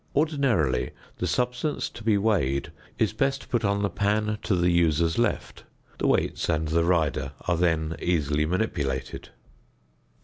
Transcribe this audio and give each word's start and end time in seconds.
Ordinarily 0.15 0.93
the 1.19 1.27
substance 1.27 1.87
to 1.91 2.03
be 2.03 2.17
weighed 2.17 2.71
is 2.97 3.13
best 3.13 3.49
put 3.49 3.63
on 3.63 3.83
the 3.83 3.89
pan 3.91 4.39
to 4.41 4.55
the 4.55 4.71
user's 4.71 5.19
left; 5.19 5.63
the 5.99 6.07
weights 6.07 6.49
and 6.49 6.69
the 6.69 6.83
rider 6.85 7.33
are 7.47 7.55
then 7.55 7.95
easily 8.01 8.47
manipulated. 8.47 9.29